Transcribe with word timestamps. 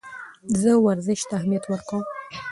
زه 0.61 0.71
ورزش 0.87 1.21
ته 1.27 1.33
اهمیت 1.39 1.63
ورکوم. 1.67 2.03